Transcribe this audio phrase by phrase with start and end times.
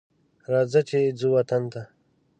[0.51, 1.81] راځه چې ځو وطن ته